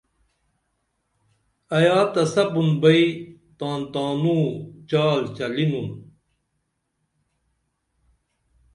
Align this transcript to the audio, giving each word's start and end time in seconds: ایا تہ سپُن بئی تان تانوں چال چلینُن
ایا 1.77 1.99
تہ 2.13 2.21
سپُن 2.33 2.69
بئی 2.81 3.03
تان 3.57 3.79
تانوں 3.93 4.45
چال 4.89 5.19
چلینُن 5.35 5.89